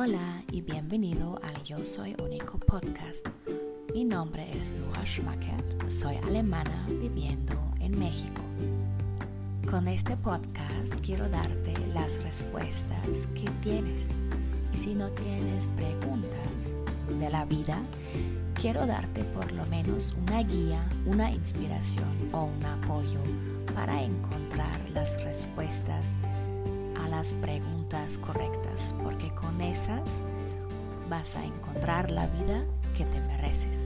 Hola 0.00 0.44
y 0.52 0.60
bienvenido 0.60 1.40
al 1.42 1.64
Yo 1.64 1.84
Soy 1.84 2.14
Único 2.22 2.56
podcast. 2.56 3.26
Mi 3.92 4.04
nombre 4.04 4.46
es 4.56 4.72
Nora 4.72 5.04
Schmackert, 5.04 5.90
soy 5.90 6.14
alemana 6.18 6.86
viviendo 6.88 7.54
en 7.80 7.98
México. 7.98 8.40
Con 9.68 9.88
este 9.88 10.16
podcast 10.16 10.94
quiero 11.04 11.28
darte 11.28 11.74
las 11.92 12.22
respuestas 12.22 13.26
que 13.34 13.50
tienes. 13.60 14.06
Y 14.72 14.76
si 14.76 14.94
no 14.94 15.10
tienes 15.10 15.66
preguntas 15.66 16.78
de 17.18 17.30
la 17.30 17.44
vida, 17.44 17.80
quiero 18.54 18.86
darte 18.86 19.24
por 19.24 19.50
lo 19.50 19.66
menos 19.66 20.14
una 20.16 20.44
guía, 20.44 20.88
una 21.06 21.28
inspiración 21.32 22.30
o 22.30 22.44
un 22.44 22.64
apoyo 22.64 23.18
para 23.74 24.00
encontrar 24.00 24.78
las 24.94 25.20
respuestas 25.24 26.04
las 27.10 27.32
preguntas 27.34 28.18
correctas, 28.18 28.94
porque 29.02 29.34
con 29.34 29.60
esas 29.60 30.22
vas 31.08 31.36
a 31.36 31.44
encontrar 31.44 32.10
la 32.10 32.26
vida 32.26 32.64
que 32.96 33.04
te 33.06 33.20
mereces. 33.20 33.80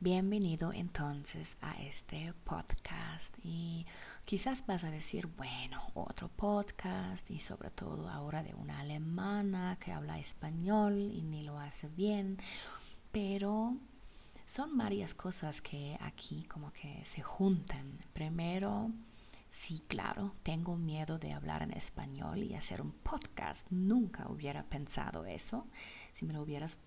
Bienvenido 0.00 0.72
entonces 0.72 1.56
a 1.60 1.80
este 1.82 2.32
podcast 2.44 3.36
y 3.44 3.86
quizás 4.24 4.66
vas 4.66 4.82
a 4.82 4.90
decir, 4.90 5.28
bueno, 5.36 5.82
otro 5.94 6.28
podcast 6.28 7.30
y 7.30 7.38
sobre 7.38 7.70
todo 7.70 8.08
ahora 8.08 8.42
de 8.42 8.54
una 8.54 8.80
alemana 8.80 9.76
que 9.80 9.92
habla 9.92 10.18
español 10.18 11.12
y 11.12 11.22
ni 11.22 11.42
lo 11.42 11.58
hace 11.58 11.88
bien, 11.88 12.38
pero 13.12 13.76
son 14.48 14.78
varias 14.78 15.12
cosas 15.12 15.60
que 15.60 15.98
aquí 16.00 16.44
como 16.44 16.72
que 16.72 17.04
se 17.04 17.22
juntan. 17.22 17.84
Primero, 18.14 18.90
sí, 19.50 19.82
claro, 19.88 20.34
tengo 20.42 20.74
miedo 20.74 21.18
de 21.18 21.34
hablar 21.34 21.60
en 21.62 21.72
español 21.72 22.42
y 22.42 22.54
hacer 22.54 22.80
un 22.80 22.92
podcast. 22.92 23.66
Nunca 23.68 24.26
hubiera 24.30 24.62
pensado 24.62 25.26
eso. 25.26 25.66
Si 26.14 26.24
me 26.24 26.32
lo 26.32 26.40
hubieras 26.40 26.78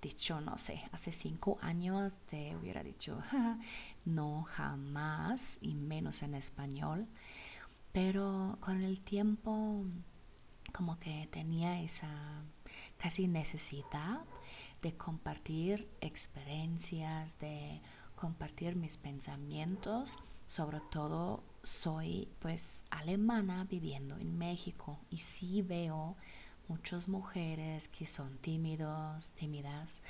dicho, 0.00 0.40
no 0.40 0.56
sé, 0.58 0.80
hace 0.92 1.10
cinco 1.10 1.58
años 1.60 2.16
te 2.26 2.54
hubiera 2.54 2.84
dicho, 2.84 3.20
no, 4.04 4.44
jamás, 4.44 5.58
y 5.60 5.74
menos 5.74 6.22
en 6.22 6.36
español. 6.36 7.08
Pero 7.90 8.58
con 8.60 8.80
el 8.84 9.02
tiempo, 9.02 9.84
como 10.72 11.00
que 11.00 11.26
tenía 11.32 11.80
esa 11.82 12.44
casi 12.96 13.26
necesidad 13.26 14.20
de 14.82 14.96
compartir 14.96 15.88
experiencias, 16.00 17.38
de 17.38 17.80
compartir 18.16 18.76
mis 18.76 18.96
pensamientos. 18.96 20.18
Sobre 20.46 20.80
todo 20.90 21.42
soy 21.62 22.28
pues 22.40 22.84
alemana 22.90 23.64
viviendo 23.64 24.16
en 24.16 24.36
México 24.36 24.98
y 25.10 25.18
sí 25.18 25.62
veo 25.62 26.16
muchas 26.68 27.08
mujeres 27.08 27.88
que 27.88 28.06
son 28.06 28.38
tímidos, 28.38 29.34
tímidas, 29.34 30.02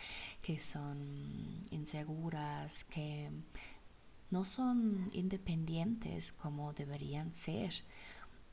que 0.42 0.58
son 0.58 1.62
inseguras, 1.70 2.84
que 2.84 3.30
no 4.30 4.44
son 4.44 5.08
independientes 5.12 6.32
como 6.32 6.72
deberían 6.72 7.32
ser. 7.32 7.72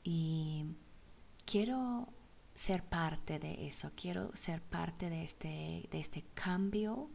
Y 0.03 0.65
quiero 1.45 2.07
ser 2.57 2.83
parte 2.83 3.37
de 3.37 3.67
eso, 3.67 3.91
quiero 3.95 4.35
ser 4.35 4.63
parte 4.63 5.11
de 5.11 5.23
este, 5.23 5.87
de 5.91 5.99
este 5.99 6.23
cambio. 6.33 7.11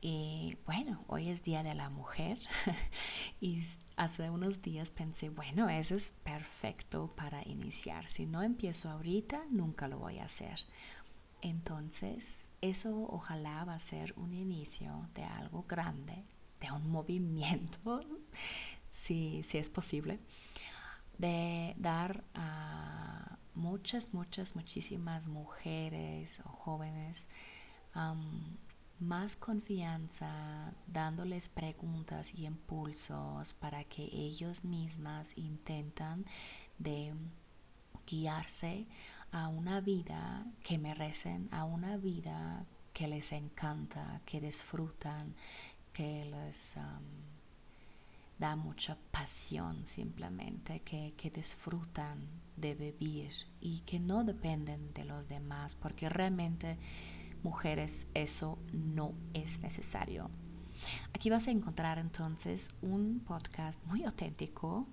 Y 0.00 0.56
bueno, 0.64 1.04
hoy 1.08 1.28
es 1.28 1.42
Día 1.42 1.62
de 1.62 1.74
la 1.74 1.90
Mujer 1.90 2.38
y 3.40 3.62
hace 3.96 4.30
unos 4.30 4.62
días 4.62 4.88
pensé, 4.88 5.28
bueno, 5.28 5.68
eso 5.68 5.94
es 5.94 6.12
perfecto 6.12 7.12
para 7.14 7.46
iniciar. 7.46 8.06
Si 8.06 8.24
no 8.24 8.42
empiezo 8.42 8.88
ahorita, 8.88 9.42
nunca 9.50 9.88
lo 9.88 9.98
voy 9.98 10.20
a 10.20 10.24
hacer. 10.24 10.58
Entonces, 11.42 12.48
eso 12.62 13.06
ojalá 13.10 13.64
va 13.66 13.74
a 13.74 13.80
ser 13.80 14.14
un 14.16 14.32
inicio 14.32 15.06
de 15.14 15.24
algo 15.24 15.66
grande, 15.68 16.24
de 16.60 16.72
un 16.72 16.90
movimiento, 16.90 18.00
si, 18.90 19.42
si 19.42 19.58
es 19.58 19.68
posible, 19.68 20.18
de 21.18 21.74
dar 21.76 22.24
a 22.34 23.38
muchas, 23.58 24.14
muchas, 24.14 24.56
muchísimas 24.56 25.28
mujeres 25.28 26.40
o 26.44 26.48
jóvenes 26.48 27.28
más 29.00 29.36
confianza, 29.36 30.72
dándoles 30.86 31.48
preguntas 31.48 32.32
y 32.34 32.46
impulsos 32.46 33.54
para 33.54 33.84
que 33.84 34.04
ellos 34.04 34.64
mismas 34.64 35.36
intentan 35.36 36.24
de 36.78 37.14
guiarse 38.06 38.86
a 39.30 39.48
una 39.48 39.80
vida 39.80 40.46
que 40.62 40.78
merecen, 40.78 41.48
a 41.52 41.64
una 41.64 41.96
vida 41.96 42.64
que 42.92 43.06
les 43.06 43.32
encanta, 43.32 44.20
que 44.24 44.40
disfrutan, 44.40 45.34
que 45.92 46.24
les 46.24 46.76
da 48.38 48.56
mucha 48.56 48.96
pasión 49.10 49.84
simplemente, 49.86 50.80
que, 50.80 51.14
que 51.16 51.30
disfrutan 51.30 52.28
de 52.56 52.74
vivir 52.74 53.32
y 53.60 53.80
que 53.80 53.98
no 54.00 54.24
dependen 54.24 54.92
de 54.92 55.04
los 55.04 55.28
demás, 55.28 55.74
porque 55.74 56.08
realmente 56.08 56.78
mujeres 57.42 58.06
eso 58.14 58.58
no 58.72 59.14
es 59.34 59.60
necesario. 59.60 60.30
Aquí 61.12 61.30
vas 61.30 61.48
a 61.48 61.50
encontrar 61.50 61.98
entonces 61.98 62.70
un 62.82 63.20
podcast 63.20 63.82
muy 63.86 64.04
auténtico. 64.04 64.86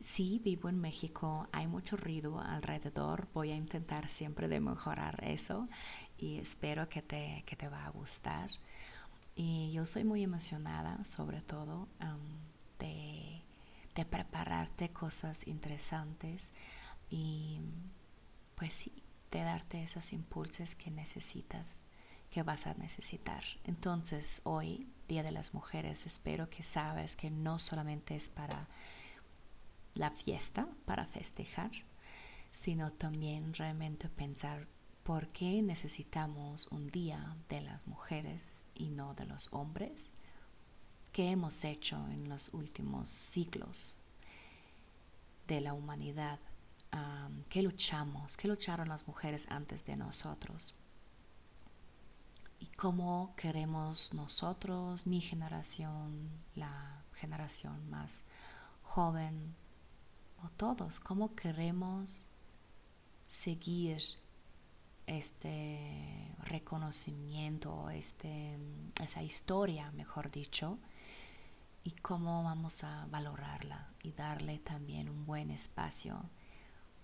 Sí, 0.00 0.40
vivo 0.44 0.68
en 0.68 0.80
México, 0.80 1.48
hay 1.52 1.66
mucho 1.66 1.96
ruido 1.96 2.40
alrededor, 2.40 3.28
voy 3.32 3.52
a 3.52 3.54
intentar 3.54 4.08
siempre 4.08 4.48
de 4.48 4.60
mejorar 4.60 5.22
eso 5.24 5.68
y 6.18 6.36
espero 6.36 6.88
que 6.88 7.00
te, 7.00 7.44
que 7.46 7.56
te 7.56 7.68
va 7.68 7.86
a 7.86 7.90
gustar. 7.90 8.50
Y 9.36 9.72
yo 9.72 9.84
soy 9.86 10.04
muy 10.04 10.22
emocionada, 10.22 11.04
sobre 11.04 11.40
todo, 11.40 11.88
de, 12.78 13.42
de, 13.94 14.04
prepararte 14.04 14.90
cosas 14.90 15.46
interesantes 15.46 16.50
y, 17.10 17.60
pues 18.54 18.74
sí, 18.74 19.02
de 19.32 19.40
darte 19.40 19.82
esos 19.82 20.12
impulsos 20.12 20.76
que 20.76 20.90
necesitas, 20.90 21.82
que 22.30 22.44
vas 22.44 22.68
a 22.68 22.74
necesitar. 22.74 23.42
Entonces, 23.64 24.40
hoy, 24.44 24.86
Día 25.08 25.24
de 25.24 25.32
las 25.32 25.52
Mujeres, 25.52 26.06
espero 26.06 26.48
que 26.48 26.62
sabes 26.62 27.16
que 27.16 27.30
no 27.30 27.58
solamente 27.58 28.14
es 28.14 28.30
para 28.30 28.68
la 29.94 30.10
fiesta, 30.10 30.68
para 30.84 31.06
festejar, 31.06 31.72
sino 32.52 32.92
también 32.92 33.52
realmente 33.54 34.08
pensar 34.08 34.68
por 35.02 35.28
qué 35.28 35.60
necesitamos 35.60 36.68
un 36.68 36.88
día 36.88 37.36
de 37.48 37.60
las 37.60 37.86
mujeres 37.86 38.53
y 38.74 38.90
no 38.90 39.14
de 39.14 39.26
los 39.26 39.48
hombres? 39.52 40.10
¿Qué 41.12 41.30
hemos 41.30 41.64
hecho 41.64 41.96
en 42.08 42.28
los 42.28 42.52
últimos 42.52 43.08
siglos 43.08 43.98
de 45.46 45.60
la 45.60 45.72
humanidad? 45.72 46.40
¿Qué 47.48 47.62
luchamos? 47.62 48.36
¿Qué 48.36 48.48
lucharon 48.48 48.88
las 48.88 49.06
mujeres 49.06 49.46
antes 49.50 49.84
de 49.84 49.96
nosotros? 49.96 50.74
¿Y 52.60 52.66
cómo 52.76 53.34
queremos 53.36 54.14
nosotros, 54.14 55.06
mi 55.06 55.20
generación, 55.20 56.30
la 56.54 57.04
generación 57.12 57.90
más 57.90 58.24
joven, 58.82 59.54
o 60.42 60.48
todos, 60.50 61.00
cómo 61.00 61.34
queremos 61.34 62.26
seguir 63.26 64.02
este 65.06 66.30
reconocimiento, 66.44 67.90
este, 67.90 68.58
esa 69.02 69.22
historia, 69.22 69.90
mejor 69.92 70.30
dicho, 70.30 70.78
y 71.82 71.90
cómo 71.92 72.42
vamos 72.42 72.82
a 72.84 73.06
valorarla 73.06 73.92
y 74.02 74.12
darle 74.12 74.58
también 74.58 75.08
un 75.08 75.26
buen 75.26 75.50
espacio, 75.50 76.30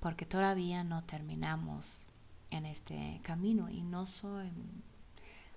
porque 0.01 0.25
todavía 0.25 0.85
no 0.85 1.05
terminamos 1.05 2.09
en 2.51 2.67
este 2.67 3.21
camino 3.23 3.69
y 3.69 3.83
no 3.83 4.07
soy 4.07 4.51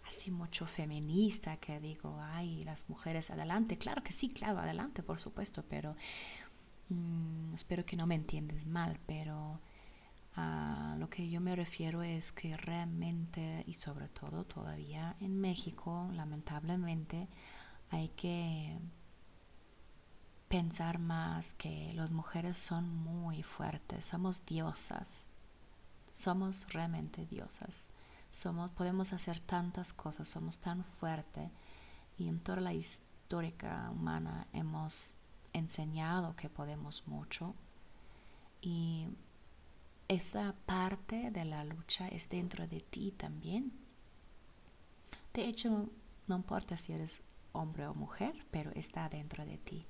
así 0.06 0.32
mucho 0.32 0.66
feminista 0.66 1.58
que 1.58 1.80
digo, 1.80 2.20
ay, 2.22 2.64
las 2.66 2.90
mujeres 2.90 3.32
adelante, 3.32 3.78
claro 3.78 4.04
que 4.04 4.12
sí, 4.12 4.30
claro, 4.30 4.60
adelante, 4.60 5.02
por 5.02 5.20
supuesto, 5.20 5.64
pero 5.70 5.96
mm, 6.90 7.54
espero 7.54 7.86
que 7.86 7.96
no 7.96 8.06
me 8.06 8.16
entiendes 8.16 8.66
mal, 8.66 9.00
pero 9.06 9.62
a 10.36 10.96
lo 10.98 11.10
que 11.10 11.30
yo 11.30 11.42
me 11.42 11.56
refiero 11.56 12.02
es 12.04 12.32
que 12.32 12.58
realmente 12.58 13.64
y 13.68 13.74
sobre 13.74 14.08
todo 14.10 14.46
todavía 14.46 15.16
en 15.20 15.40
México, 15.40 16.10
lamentablemente, 16.14 17.28
hay 17.92 18.10
que 18.10 18.80
pensar 20.48 21.00
más 21.00 21.54
que 21.54 21.92
las 21.94 22.12
mujeres 22.12 22.58
son 22.58 22.88
muy 22.90 23.44
fuertes, 23.44 24.06
somos 24.06 24.46
diosas, 24.46 25.28
somos 26.12 26.72
realmente 26.74 27.26
diosas, 27.26 27.90
somos, 28.30 28.72
podemos 28.72 29.14
hacer 29.14 29.40
tantas 29.40 29.94
cosas, 29.94 30.28
somos 30.28 30.60
tan 30.60 30.84
fuertes 30.84 31.52
y 32.18 32.28
en 32.28 32.40
toda 32.40 32.62
la 32.62 32.74
historia 32.74 33.90
humana 33.92 34.48
hemos 34.54 35.16
enseñado 35.54 36.36
que 36.36 36.50
podemos 36.50 37.08
mucho. 37.08 37.56
Y 38.62 39.08
esa 40.08 40.56
parte 40.66 41.32
de 41.32 41.46
la 41.46 41.64
lucha 41.64 42.08
es 42.08 42.30
dentro 42.30 42.68
de 42.68 42.82
ti 42.82 43.12
también. 43.12 43.72
De 45.34 45.46
hecho, 45.46 45.90
no 46.28 46.36
importa 46.36 46.78
si 46.78 46.94
eres 46.94 47.22
hombre 47.52 47.88
o 47.88 47.94
mujer, 47.94 48.46
pero 48.52 48.72
está 48.72 49.10
dentro 49.10 49.46
de 49.46 49.58
ti. 49.58 49.86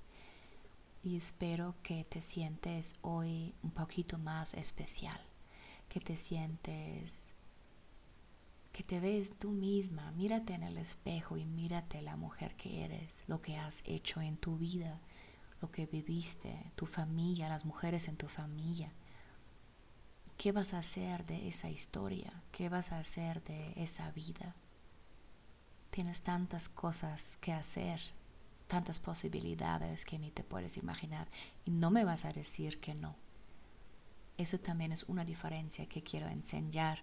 Y 1.03 1.17
espero 1.17 1.75
que 1.83 2.05
te 2.05 2.21
sientes 2.21 2.95
hoy 3.01 3.53
un 3.61 3.71
poquito 3.71 4.17
más 4.17 4.53
especial, 4.53 5.19
que 5.89 5.99
te 5.99 6.15
sientes, 6.15 7.11
que 8.71 8.83
te 8.83 9.01
ves 9.01 9.37
tú 9.37 9.51
misma, 9.51 10.11
mírate 10.11 10.53
en 10.53 10.63
el 10.63 10.77
espejo 10.77 11.35
y 11.35 11.45
mírate 11.45 12.01
la 12.01 12.15
mujer 12.15 12.55
que 12.55 12.85
eres, 12.85 13.23
lo 13.27 13.41
que 13.41 13.57
has 13.57 13.83
hecho 13.85 14.21
en 14.21 14.37
tu 14.37 14.57
vida, 14.57 15.01
lo 15.61 15.71
que 15.71 15.85
viviste, 15.85 16.65
tu 16.75 16.85
familia, 16.85 17.49
las 17.49 17.65
mujeres 17.65 18.07
en 18.07 18.15
tu 18.15 18.29
familia. 18.29 18.93
¿Qué 20.43 20.51
vas 20.51 20.73
a 20.73 20.79
hacer 20.79 21.25
de 21.25 21.47
esa 21.47 21.69
historia? 21.69 22.43
¿Qué 22.51 22.67
vas 22.67 22.91
a 22.91 22.99
hacer 22.99 23.41
de 23.45 23.71
esa 23.77 24.11
vida? 24.11 24.57
Tienes 25.89 26.19
tantas 26.19 26.67
cosas 26.67 27.37
que 27.37 27.53
hacer, 27.53 28.01
tantas 28.67 28.99
posibilidades 28.99 30.03
que 30.03 30.19
ni 30.19 30.31
te 30.31 30.43
puedes 30.43 30.75
imaginar 30.75 31.29
y 31.63 31.71
no 31.71 31.91
me 31.91 32.03
vas 32.03 32.25
a 32.25 32.33
decir 32.33 32.81
que 32.81 32.93
no. 32.93 33.15
Eso 34.37 34.59
también 34.59 34.91
es 34.91 35.03
una 35.03 35.23
diferencia 35.23 35.87
que 35.87 36.03
quiero 36.03 36.27
enseñar. 36.27 36.99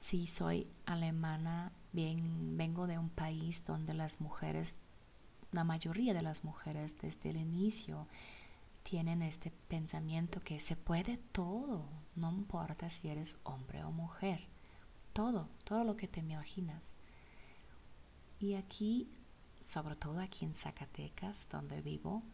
Si 0.00 0.26
soy 0.26 0.66
alemana, 0.84 1.72
bien, 1.92 2.58
vengo 2.58 2.88
de 2.88 2.98
un 2.98 3.08
país 3.08 3.64
donde 3.64 3.94
las 3.94 4.20
mujeres, 4.20 4.74
la 5.50 5.64
mayoría 5.64 6.12
de 6.12 6.20
las 6.20 6.44
mujeres 6.44 6.98
desde 7.00 7.30
el 7.30 7.38
inicio, 7.38 8.06
tienen 8.90 9.22
este 9.22 9.52
pensamiento 9.68 10.40
que 10.40 10.58
se 10.58 10.74
puede 10.74 11.16
todo, 11.16 11.88
no 12.16 12.32
importa 12.32 12.90
si 12.90 13.08
eres 13.08 13.38
hombre 13.44 13.84
o 13.84 13.92
mujer, 13.92 14.48
todo, 15.12 15.48
todo 15.62 15.84
lo 15.84 15.96
que 15.96 16.08
te 16.08 16.18
imaginas. 16.18 16.96
Y 18.40 18.54
aquí, 18.54 19.08
sobre 19.60 19.94
todo 19.94 20.18
aquí 20.18 20.44
en 20.44 20.56
Zacatecas, 20.56 21.46
donde 21.48 21.80
vivo, 21.82 22.24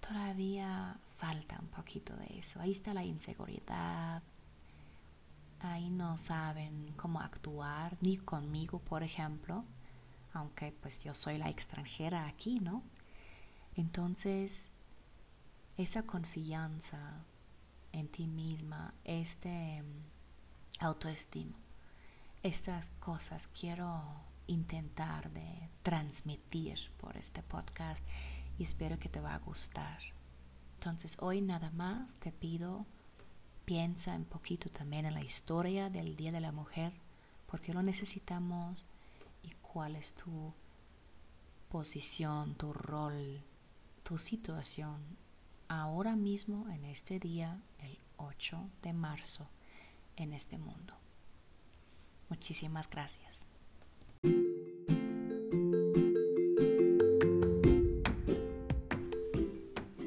todavía 0.00 0.98
falta 1.04 1.58
un 1.60 1.68
poquito 1.68 2.16
de 2.16 2.38
eso. 2.38 2.58
Ahí 2.58 2.70
está 2.70 2.94
la 2.94 3.04
inseguridad, 3.04 4.22
ahí 5.60 5.90
no 5.90 6.16
saben 6.16 6.94
cómo 6.96 7.20
actuar, 7.20 7.98
ni 8.00 8.16
conmigo, 8.16 8.78
por 8.78 9.02
ejemplo, 9.02 9.66
aunque 10.32 10.72
pues 10.72 11.04
yo 11.04 11.12
soy 11.12 11.36
la 11.36 11.50
extranjera 11.50 12.26
aquí, 12.28 12.60
¿no? 12.60 12.82
Entonces, 13.76 14.71
esa 15.76 16.02
confianza 16.02 17.24
en 17.92 18.08
ti 18.08 18.26
misma, 18.26 18.94
este 19.04 19.82
mm, 19.82 20.84
autoestima, 20.84 21.56
estas 22.42 22.90
cosas 23.00 23.48
quiero 23.48 24.02
intentar 24.46 25.30
de 25.30 25.70
transmitir 25.82 26.90
por 26.98 27.16
este 27.16 27.42
podcast 27.42 28.04
y 28.58 28.64
espero 28.64 28.98
que 28.98 29.08
te 29.08 29.20
va 29.20 29.34
a 29.34 29.38
gustar. 29.38 29.98
Entonces 30.78 31.16
hoy 31.20 31.40
nada 31.40 31.70
más 31.70 32.16
te 32.16 32.32
pido, 32.32 32.84
piensa 33.64 34.14
un 34.16 34.24
poquito 34.24 34.68
también 34.68 35.06
en 35.06 35.14
la 35.14 35.22
historia 35.22 35.88
del 35.88 36.16
Día 36.16 36.32
de 36.32 36.40
la 36.40 36.52
Mujer, 36.52 36.92
porque 37.46 37.72
lo 37.72 37.82
necesitamos 37.82 38.86
y 39.42 39.50
cuál 39.62 39.96
es 39.96 40.14
tu 40.14 40.52
posición, 41.68 42.54
tu 42.56 42.72
rol, 42.72 43.42
tu 44.02 44.18
situación 44.18 45.21
ahora 45.80 46.16
mismo 46.16 46.68
en 46.68 46.84
este 46.84 47.18
día, 47.18 47.62
el 47.78 47.98
8 48.18 48.68
de 48.82 48.92
marzo, 48.92 49.48
en 50.16 50.34
este 50.34 50.58
mundo. 50.58 50.94
Muchísimas 52.28 52.88
gracias. 52.90 53.46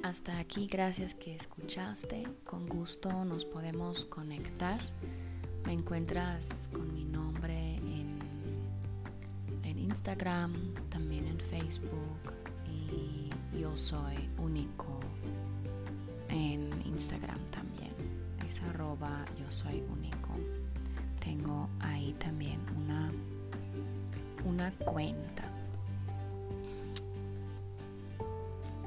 Hasta 0.03 0.37
aquí, 0.37 0.67
gracias 0.67 1.15
que 1.15 1.35
escuchaste. 1.35 2.27
Con 2.43 2.67
gusto 2.67 3.25
nos 3.25 3.43
podemos 3.43 4.05
conectar. 4.05 4.79
Me 5.65 5.73
encuentras 5.73 6.69
con 6.71 6.93
mi 6.93 7.05
nombre 7.05 7.77
en, 7.77 8.19
en 9.63 9.79
Instagram, 9.79 10.53
también 10.89 11.27
en 11.27 11.39
Facebook 11.39 12.33
y 12.67 13.29
yo 13.59 13.75
soy 13.77 14.29
único 14.37 14.99
en 16.35 16.69
Instagram 16.85 17.39
también. 17.49 17.93
Es 18.47 18.61
arroba 18.61 19.25
yo 19.39 19.49
soy 19.49 19.83
único. 19.89 20.29
Tengo 21.19 21.69
ahí 21.79 22.13
también 22.19 22.59
una, 22.77 23.11
una 24.43 24.71
cuenta. 24.71 25.43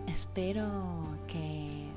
Espero 0.06 1.16
que 1.26 1.88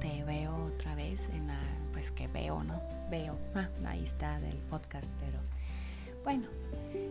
te 0.00 0.24
veo 0.24 0.54
otra 0.66 0.94
vez 0.94 1.28
en 1.30 1.46
la, 1.46 1.60
pues 1.92 2.10
que 2.10 2.28
veo, 2.28 2.62
¿no? 2.64 2.80
Veo, 3.10 3.38
ah, 3.54 3.68
ahí 3.86 4.02
está 4.02 4.40
del 4.40 4.56
podcast, 4.68 5.08
pero 5.20 5.38
bueno, 6.24 6.48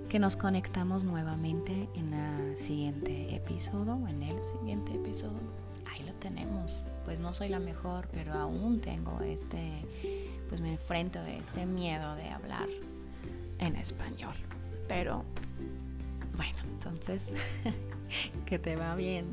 que 0.10 0.20
nos 0.20 0.36
conectamos 0.36 1.06
nuevamente 1.06 1.88
en 1.96 2.14
el 2.14 2.58
siguiente 2.58 3.34
episodio, 3.34 4.08
en 4.08 4.24
el 4.24 4.42
siguiente 4.42 4.94
episodio 4.94 5.66
tenemos. 6.14 6.92
Pues 7.04 7.20
no 7.20 7.34
soy 7.34 7.50
la 7.50 7.60
mejor, 7.60 8.08
pero 8.12 8.34
aún 8.34 8.82
tengo 8.82 9.20
este, 9.22 9.86
pues 10.50 10.62
me 10.62 10.72
enfrento 10.72 11.22
de 11.22 11.38
este 11.38 11.66
miedo 11.66 12.16
de 12.16 12.30
hablar 12.30 12.68
en 13.60 13.76
español. 13.76 14.36
Pero 14.88 15.24
bueno, 16.36 16.58
entonces 16.64 17.32
que 18.46 18.60
te 18.60 18.76
va 18.76 18.96
bien, 18.96 19.26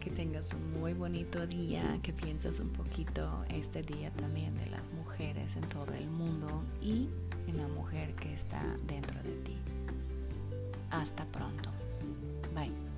que 0.00 0.10
tengas 0.10 0.52
un 0.52 0.80
muy 0.80 0.94
bonito 0.94 1.46
día, 1.46 1.98
que 2.02 2.12
pienses 2.12 2.60
un 2.60 2.70
poquito 2.70 3.44
este 3.48 3.82
día 3.82 4.10
también 4.12 4.56
de 4.56 4.66
las 4.66 4.90
mujeres 4.92 5.56
en 5.56 5.62
todo 5.68 5.92
el 5.94 6.08
mundo 6.08 6.64
y 6.80 7.08
en 7.46 7.58
la 7.58 7.68
mujer 7.68 8.14
que 8.14 8.32
está 8.32 8.62
dentro 8.86 9.22
de 9.22 9.32
ti. 9.44 9.58
Hasta 10.90 11.24
pronto. 11.26 11.70
Bye. 12.54 12.89